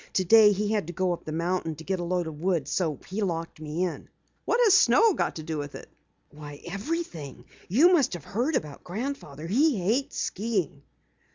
[0.13, 2.97] Today he had to go up the mountain to get a load of wood so
[3.07, 4.09] he locked me in."
[4.45, 5.89] "What has snow to do with it?"
[6.31, 7.45] "Why, everything!
[7.67, 9.45] You must have heard about Grandfather.
[9.45, 10.81] He hates skiing."